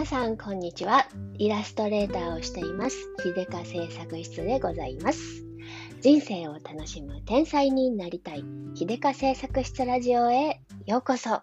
[0.00, 1.06] 皆さんこんにちは。
[1.36, 2.96] イラストレーターをしています。
[3.22, 5.44] 秀香製作室でございます。
[6.00, 8.42] 人生を楽しむ天才になりたい。
[8.74, 11.42] 秀香製作室ラジオへようこそ。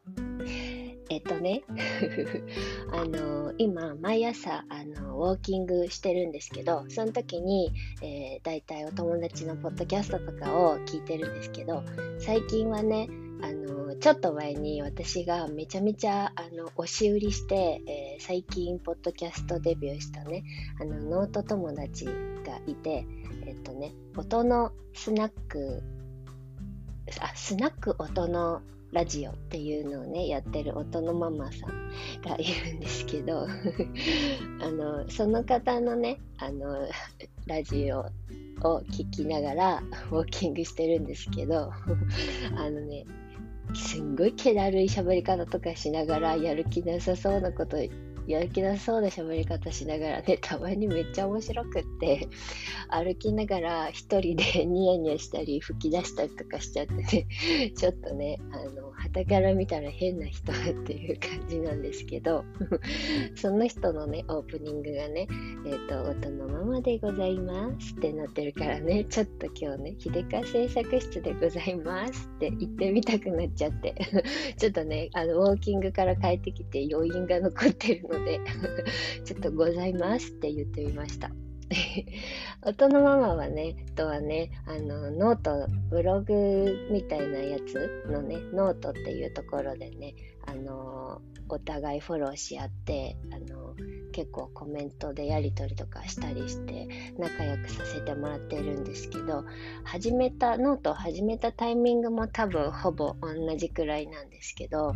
[1.39, 1.63] ね。
[2.91, 7.71] あの今毎朝あのウォーキングしてるんですけどその時に、
[8.01, 11.83] えー、だいたいお友達のポッドキャストとかを聞いてるんですけど
[12.19, 13.09] 最近はね
[13.41, 20.43] あのちょっと前に私がめちゃめちゃあの押し売りして、えー、最近ポッドキャストデビューしたね
[20.79, 22.11] あのノート友達が
[22.67, 23.05] いて
[23.45, 25.83] えっとね音のスナック
[27.21, 31.91] あスナック音のラジオっていうのをねやってる音のママさん
[32.21, 33.47] がいるんですけど
[34.61, 36.87] あのその方のねあの
[37.45, 37.99] ラジオ
[38.61, 41.71] を聞きながらウォーキングしてるんですけど
[42.55, 43.05] あのね
[43.75, 47.77] すんごい気だるい喋り方とかしながらやる気なさそうなこと
[48.27, 52.27] やる気なそうな喋り方しながらねたまにめっちゃ面白くって
[52.89, 57.27] 歩きながら一人で ニヤニヤしたり吹き出したりとかしちゃってね
[57.75, 62.43] ちょっとねあの旗から見たら変な人っていう感じなんですけど
[63.35, 65.27] その人のねオープニングがね
[65.65, 73.95] えっ、ー、と音のままでございますってなってるからねちょっと今日ね秀川製作室でございますって言ってみたくなっちゃって
[74.57, 78.39] ちょっとねあのウォーキングから帰ってきて余韻が残ってるのので
[79.25, 81.31] ちょっとございますって言ってみました。
[82.63, 90.15] 音のママはね、とはね、あの、 note、ブログみたいなやつのね、ノートっていうところでね、
[90.45, 93.75] あの、お互いフォローし合って、あの、
[94.11, 99.45] 結構コメントでやり取りとかしたりして仲良くさせてもらってるんですけど
[99.83, 104.93] 始めたノートを始めたタイミングも多分ほぼ同じくらいなんですけど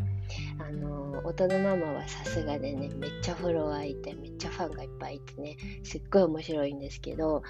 [0.60, 7.44] あの音のママはさすがでねめっちゃフォロワーいてめっちゃファンがいっぱいいてねすっごい面白いんですけど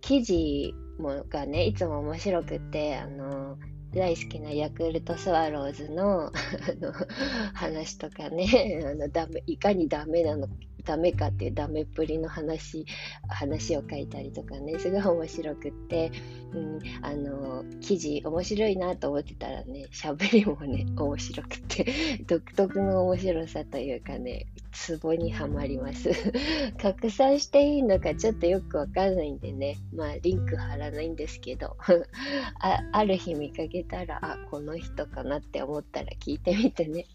[0.00, 3.58] 記事もがねいつも面白くてあの
[3.94, 6.32] 大好きなヤクルトスワローズの あ
[6.80, 6.92] の
[7.52, 10.48] 話とかねあのダメいかにダメなの
[10.84, 12.86] ダメかっていうダメっぷりの話
[13.28, 16.12] 話を書いたりとかねすごい面白くって、
[16.54, 21.86] うん、あの記事面白いなと思ってたらね喋りもね面白くて
[22.26, 26.10] 独特の面白さというかねツボにはまります。
[26.80, 31.76] 拡散していいのかちょっとよくわかんないんでねまあリンク貼らないんですけど
[32.58, 37.06] あある日見かけたらあこの人かなって思ったら聞いてみてね、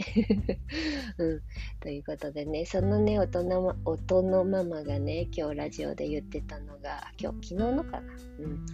[1.17, 1.41] うん、
[1.79, 8.66] ということでねそのね大人の音のママがね今日ラジオで言ってたのが今日昨日のかな、うん、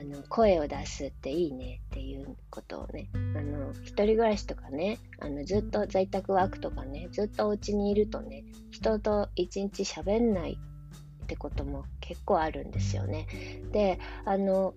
[0.00, 10.58] あの声を出すっていいねっていうことをねあの一人暮らしとかねあのずっと在宅ワークとかねずっとお家にいるとね人と一日喋んない
[11.24, 13.26] ってことも結構あるんですよね。
[13.72, 14.74] であの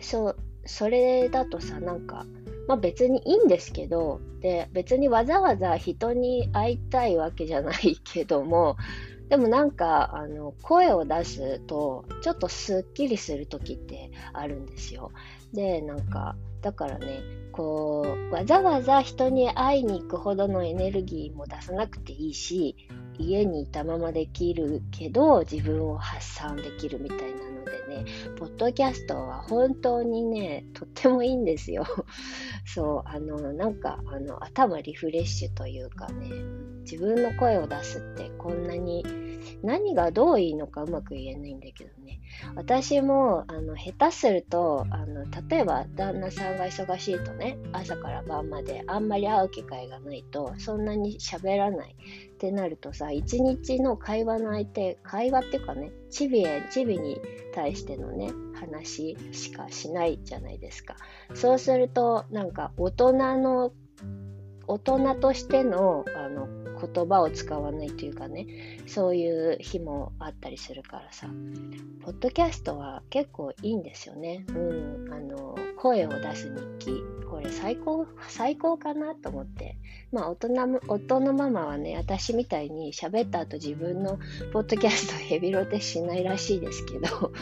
[0.00, 2.26] そうそれだとさなんか
[2.68, 8.76] まあ、別にいいんですけどで別にわざわざ人に会いたいわけじゃないけども
[9.30, 15.12] でもなんかあの声を出すとちょっとすっきりする時ってあるんですよ。
[15.52, 17.20] でなんかだからね
[17.52, 22.76] こうわざわざ人に会いに行くほどのエネルギーも出さなくていいし
[23.18, 27.72] 家にいたままできるけど自分を発散できるみたいなので
[28.36, 31.84] ポッドキャストは本当にねとってもいいんですよ。
[32.66, 36.30] そうあのなんかあの頭リフレッシュというかね
[36.82, 39.04] 自分の声を出すってこんなに
[39.62, 42.20] 何がどういいのかうまく言えないんだけどね。
[42.54, 51.96] 私もあの下手するとあの例えば旦那さんが忙しいとね朝から晩まであんまり会う機会がないとそんなに喋らない
[52.32, 57.20] ってなるとさ一日の会話の相手会話っていうかねチビへチビに
[57.54, 60.96] 対してのね話しかしないじゃないですか
[61.34, 63.72] そうするとなんか大人の
[64.66, 66.46] 大人としてのあの
[66.78, 68.46] 言葉を使わないというかね
[68.86, 71.26] そういう日もあったりするからさ
[72.02, 74.46] ポッドキャストは結構いいんですよね。
[74.48, 77.02] うん、あの声を出す日記。
[77.30, 79.76] これ最高最高かなと思って。
[80.10, 84.18] まあ大人夫のママはね私みたいに喋った後自分の
[84.52, 87.32] ポッドキャストヘビロテしないらしいですけど。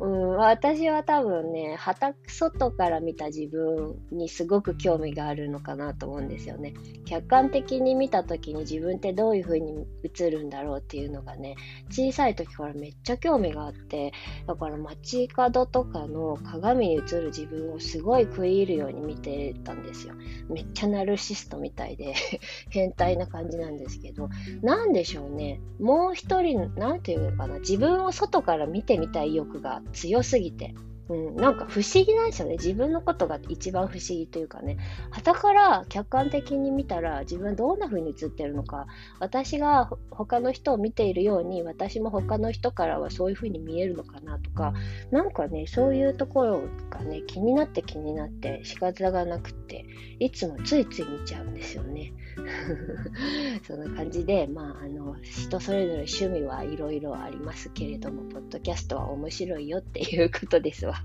[0.00, 0.06] う
[0.36, 1.78] 私は多分ね、
[2.26, 6.74] 外から見た自分にすごく興味があるのかなと思うんですよね。
[7.06, 11.56] 客観的に見た時に自分ってどういう風に映るんだろうっていうのがね、
[11.90, 14.12] 小さい時からめっちゃ興味があって、
[14.46, 20.14] だから街角とかの鏡に映る自分をすごい食い入るように見てたんですよ。
[20.50, 22.14] めっちゃナルシストみたいで
[22.70, 24.28] 変態な感じなんですけど、
[24.62, 25.60] なんでしょうね。
[25.80, 30.74] もう一人、なんていうのかな、自分を外から見てみたい欲が強すぎて、
[31.08, 32.54] うん、なんか不思議なんですよね。
[32.54, 34.76] 自分のことが一番不思議というかね。
[35.10, 38.86] 旗から客観的に見たら自分どんな風に映ってるのか。
[39.20, 44.74] 私が他の人を見ているように私も他の人からはそういう風に見えるのかなとか。
[45.12, 49.86] なんかね、そういうところがね、気になって気になって仕方がなくて、
[50.18, 52.12] いつもついつい見ちゃうんですよね。
[53.66, 60.95] そんな感じで、まあ、あの人それぞれ趣味はいろいろありますけれども、ポッドキャストは面白いよっていうことですわ。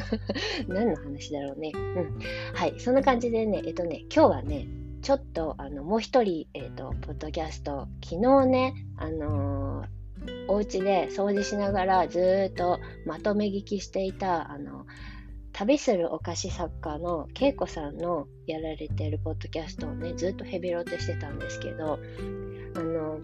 [0.68, 1.72] 何の話だろうね。
[1.74, 2.18] うん。
[2.54, 4.66] はい、そんな感じでね、えっとね、今日はね、
[5.02, 9.98] ちょっとあのもう一人、えっと、ポッドキャスト、昨日ね、あのー
[10.48, 14.86] お家で掃除しながらずっとまとめ聞きしていたあの
[15.52, 21.98] 旅するお菓子作家の恵子さんのやられてるポッドキャストをねずっとヘビロテしてたんですけど
[22.74, 23.18] あの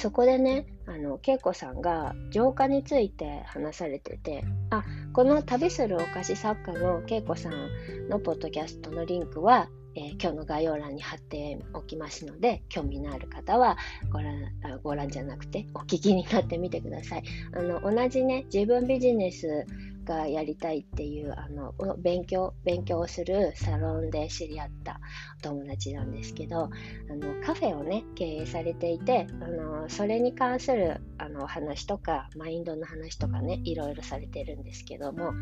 [0.00, 4.82] そこでねあの恵子さんが浄化について話されててあ
[5.12, 13.76] この旅するお菓子作家の恵子さんのポッドキャストのリンクはえー、今日の概要欄に貼っておきますので、興味のある方は
[14.12, 14.38] ご覧
[14.84, 17.24] ご覧じゃなくてお聞きになってみてください。
[17.52, 19.66] あの同じね、自分ビジネス
[20.10, 25.00] がやりたいっていうあの勉強勉強をするサロンで知り合った
[25.38, 26.68] お友達なんですけどあ
[27.14, 35.32] のカフェをね経営されていてあのそれに関するあの話とかマインドの話とかねいろいろされてるんですけども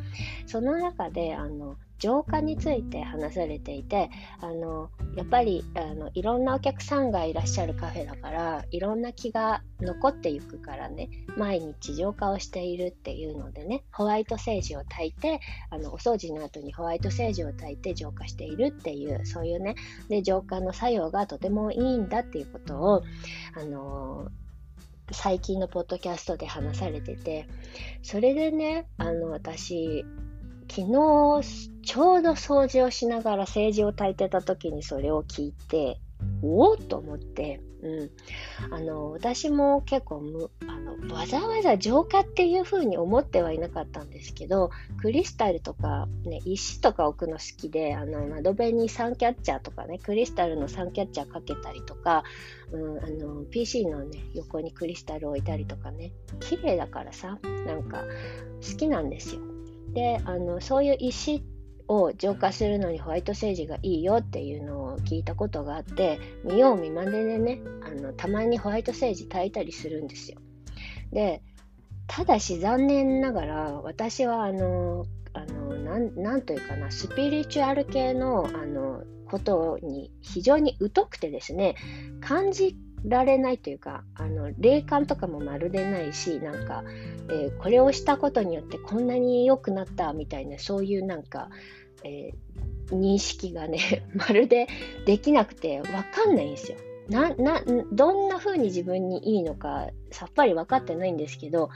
[0.47, 4.11] その中であの浄化について話されていて
[4.41, 15.41] あのやっぱりあのいろんなお客さんがいらっしゃるカフェだからいろんな気が残っていくからね毎日浄化をしているっていうのでねホワイトセージを炊いて
[15.71, 19.75] あのお掃除の後にホワイトセージを炊いて浄化しているっていうそういうね
[20.09, 23.03] で浄化の作用がとてもいいんだっていうことを
[23.55, 24.29] あの
[25.11, 27.49] 最近のポッドキャストで話されてて
[28.03, 30.05] それでねあの私
[30.79, 31.43] 昨日
[31.83, 35.99] ちょうど掃除をしながら政治を炊いてた時にそれを聞いて、
[36.41, 38.11] おおと思って、うん、
[38.73, 44.71] あの私も結構むあのわざわざ浄化っていう風に思ってはいなかったんですけど
[45.01, 52.23] クリスタルとか、ね、石とか置くの好きであの窓辺にサンキャッチャーとかねクリスタルのサンキャッチャーかけたりとか、
[52.71, 58.05] うん、あの PC の、ね、横にクリスタル置いたりとかね綺麗だからさなんか
[58.61, 59.58] 好きなんですよ。
[59.95, 61.43] であのそういう石
[61.89, 70.39] を浄化するのにホワイトセージがいいよっていうのを聞いたことがあって見よう見まねでねあのたまにホワイトセージ炊いたりするんですよ。
[71.13, 71.43] で
[72.07, 75.75] ただし残念ながら私はあのあの
[76.11, 81.75] なんというかなスピリチュアル系のあのことに非常に疎くてですね
[82.21, 86.85] 感じられないというかあの霊感とかもまるでないしなんか、
[87.31, 91.49] えー、これをしたことによってこんなに良くなったみたいなそういうなんか、
[92.05, 94.67] えー、認識がね まるで
[95.07, 96.79] できなくて分かんないんですよ。
[97.09, 101.71] ななどんな風に自分にいいのかさっぱり分かってないんですけど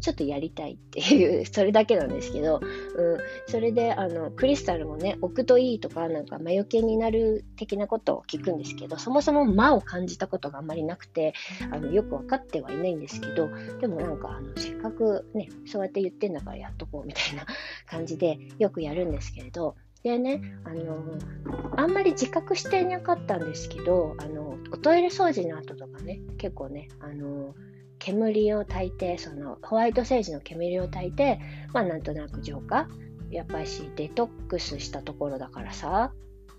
[0.00, 3.18] ちょっとやりたいっていう、それだけなんですけど、うん、
[3.48, 11.34] それであのクリスタルもね、置くといいとか、なんか魔除けになる的なことを聞くんですけど、そもそも魔を感じたことがあんまりなくて、
[11.70, 17.46] あのよく分かってはいないんですけど、でもなんかあのせっかくね、そうやって言ってんだからやっとこうみたいな
[17.86, 21.04] 感じでよくやるんですけれど、でね、あの
[21.76, 27.54] あんまり自覚していなかったんですけど、あのおトイレ掃除の後とかね、結構ね、あの
[28.00, 31.38] 煙を焚いてそのホワイトセージの煙を焚いて
[31.72, 32.88] まあなんとなく浄化。
[33.30, 36.12] やっぱりしデトックスしたところだからさ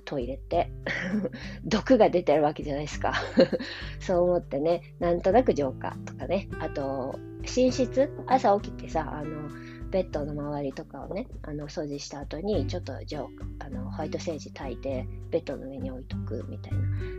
[0.05, 0.71] トイレって。
[1.65, 3.13] 毒が出てるわけじゃないですか。
[3.99, 6.47] そう思ってねなんとなく浄化とかね。
[6.59, 8.09] あと寝室。
[8.27, 9.49] 朝起きてさあの
[9.89, 16.73] ベッドの周りとかをねあの掃除した後にちょっとあのホワイトセージ炊いてベッドの上に置いとくみたい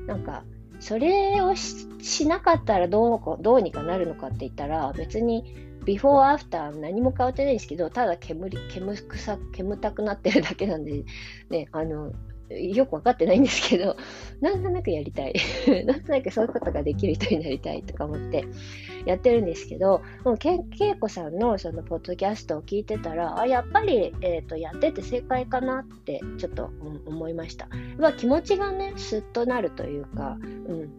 [0.07, 0.15] な。
[0.15, 0.45] なんか
[0.83, 11.05] それをしなかったらどうどうにかなるのかって言ったら別にビフォーアフター何も変わってないんですけどただ煙煙臭煙たくなってるだけなんで、
[11.51, 12.13] ね、あの
[12.61, 13.97] よく分かってないんですけど、
[14.41, 15.35] なんとなくやりたい。
[15.87, 18.45] なんとなくそういうことができる人になりたいとか思って
[19.05, 26.71] やってるんですけど、もうけいこさんのそのポッドキャストを聞いてたら、あ、やっぱり、えーと、やってて正解かなってちょっと
[27.07, 27.69] 思いました。
[27.99, 30.91] まあ、気持ちがね、スッとなるというか、うん、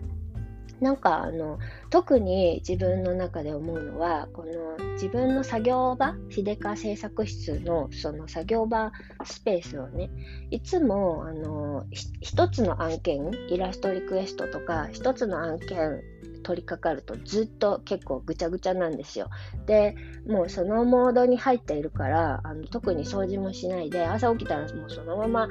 [0.80, 8.92] なんかあの特に自分の中で思うのはこの自分の作業場秀川製作室のその作業場
[9.24, 10.10] スペースをね
[10.52, 11.86] いつもあの
[12.22, 16.02] 一つの案件イラストリクエストとか一つの案件
[16.44, 19.30] 取り掛かるとずっと結構ぐちゃぐちゃなんですよ。
[19.66, 19.96] で、
[20.28, 25.48] もうそのモードに入っているから、あの特に掃除もしないで、朝起きたらもうそのまま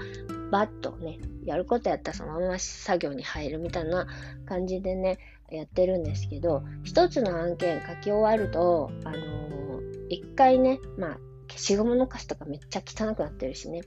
[0.50, 4.06] バッとね、やることやったらそのまま作業に入るみたいな
[4.46, 5.18] 感じでね、
[5.50, 11.18] やってるんですけど、一つの案件書き終わると、あのー、一回ね、まあ、
[11.48, 13.82] 消しゴムのカスとかめっちゃ汚くなってるしね。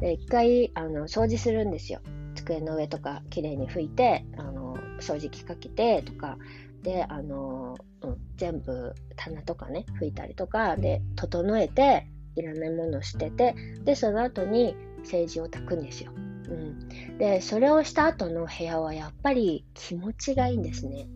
[0.00, 2.00] で、一回、あの、掃除するんですよ。
[2.34, 6.38] 机の上とかきれいに拭いて、あの、掃除機かけてとか、
[6.82, 16.12] で、あの、うん、全部棚とかね、拭いたりとか、で、整えて、いらないものを捨てて、で、その後に政治を炊くんですよ。
[16.48, 21.06] うん、でそれをした後の部屋はやっぱり気持ちがいいんですね。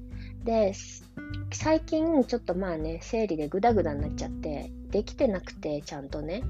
[0.45, 0.73] で
[1.53, 6.43] 最近ちょっとまあね生理でグダグダになっちゃってできてなくてちゃんとね。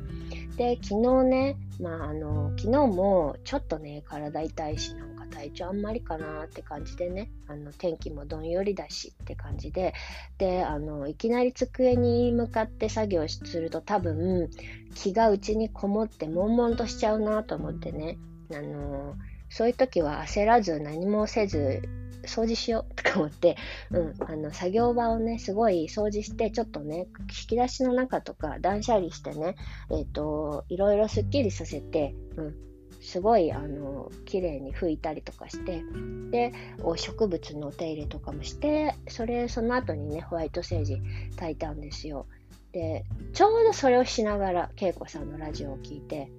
[0.56, 9.94] で昨日ねまああの昨日もちょっとね体痛いしなんか体調あんまりかなって感じでねあの天気もどんよりだしって感じで。
[10.38, 14.50] であのいきなり机に向かって作業すると多分
[14.94, 18.18] 気が内にこもって悶々としちゃうなと思ってね。
[18.52, 19.16] あの
[19.48, 21.82] そういう時は焦らず何もせず
[22.24, 23.56] 掃除しようとか思って、
[23.90, 29.56] うん、あの作業場をねすごい掃除してちょっとね引き出しの中とか断捨離してね
[29.90, 32.54] えっ、ー、といろいろすっきりさせて、うん、
[33.00, 35.82] すごいあの綺麗に拭いたりとかして
[36.30, 36.52] で
[36.96, 41.00] 植物のお手入れとかもしてそれその後にねホワイトセージ
[41.36, 42.26] 炊いたんですよ。
[42.72, 46.30] でちょうどそれをしながら恵子さんのラジオを聞いて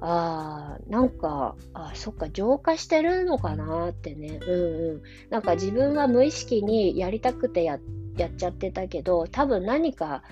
[0.00, 4.38] ああ、なんか、あそっか、浄化してるのかなってね。
[4.46, 5.02] うんうん。
[5.30, 7.78] なんか自分は無意識にやりたくてや
[8.16, 10.22] やっちゃってたけど、多分何か、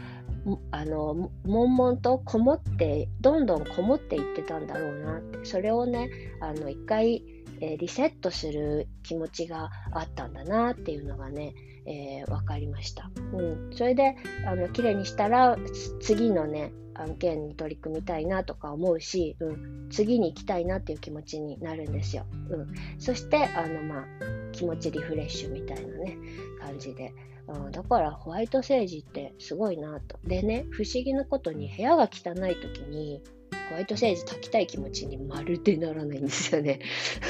[0.70, 5.44] あの、悶々とこもって、どんどんこもっていってたんだろうなって。
[5.44, 7.24] それをね、あの、一回、
[7.60, 11.54] えー、リセットする気持ちがあったんだなっていうのがね、
[11.86, 13.10] えー、分かりました。
[13.32, 13.70] うん。
[13.72, 15.56] それで、あの、綺麗にしたら、
[16.00, 22.26] 次のね、案件に取り組みたいなとか思うし、うん、次に行きたいなっていう気持ちになるんですよ。
[22.50, 24.04] うん、そしてあの、まあ、
[24.52, 26.16] 気持ちリフレッシュみたいなね
[26.60, 27.12] 感じで、
[27.48, 30.18] うん、だからホワイトセージってすごいなと。
[30.24, 33.22] でね不思議なことに部屋が汚い時に
[33.68, 36.80] ホワイトセージ炊きたい気持ちにまるでならないんですよね。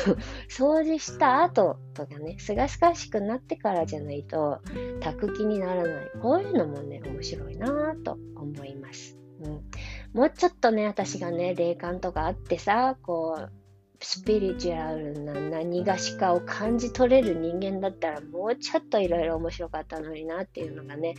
[0.48, 4.60] 掃除した後とかね、すがすがしくなってからじゃないと
[5.00, 6.10] 炊く気にならない。
[6.20, 9.18] こういうのもね、面白いなぁと思います。
[9.40, 9.50] うん、
[10.12, 13.65] もうちょっとね、私がね、霊感とかあってさ、こう、
[14.00, 21.14] スピリチュアルな何がしかを感じ取れる人間だったらもうちょっといろいろ面白かったのになっていうのがね、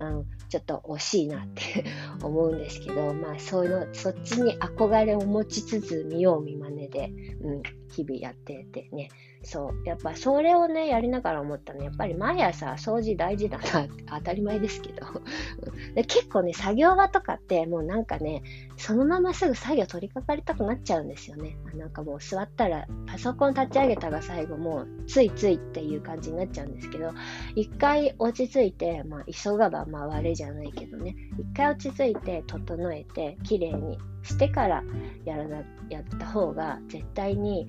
[0.00, 1.84] うん、ちょっと惜しいなって
[2.22, 9.08] 思うんですけど、まあそういうの、そっちに憧れを持ちつつ見よう見まねで、うん、日々やっててね、
[9.42, 9.88] そう。
[9.88, 15.06] やっぱそれをね、やりながら思ったの、やっぱり毎朝掃除大事だなって当たり前ですけど。
[15.94, 18.42] で結構ね、作業場とかってもうなんかね、
[18.76, 21.56] そのまますぐ作業取り掛かりたくなっちゃうんですよね。
[21.74, 27.10] なんかもう座ったらパソコン立ち上げたが最後もうついついっていう感じになっちゃうんですけど、
[27.54, 34.84] 一回落ち着いて、まあ急がば回れじゃないけどね、一回落ち着いて整えて綺麗にしてから
[35.24, 37.66] やらなやった方が絶対に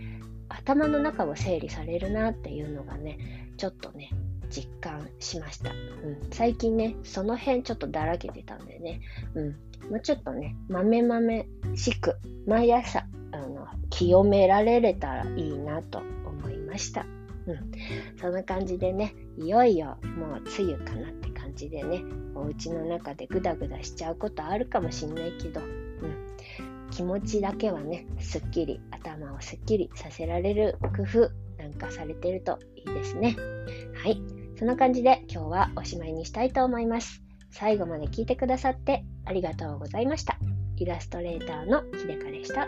[0.58, 4.10] 頭の中を整理されるなっていうのがね、ちょっとね、
[4.50, 5.72] 実感しました。
[5.72, 5.78] うん、
[6.32, 9.02] 最近ね、その辺ちょっとだらけてたんでね、
[9.34, 9.50] うん、
[9.90, 17.06] もうちょっとね、豆豆しく、毎朝、あの、清められれたらいいなと思いました。
[17.48, 17.72] うん、
[18.20, 22.04] そんな感じでね、いよいよもう梅雨かなって感じでね、
[22.36, 25.70] お家の中でグダグダしちゃうことあるかもしんないけど、うん、
[26.92, 33.36] 気持ちだけはね、すっきり、頭をすっきりさせられる工夫なんかされてるといいですね。
[33.96, 34.22] はい。
[34.58, 37.24] そんな感じで今日はおしまいにしたいと思います。
[37.50, 40.38] 最後まで聞いてくださってありがとうございました。
[40.78, 42.68] イラストレーターのひでかでした。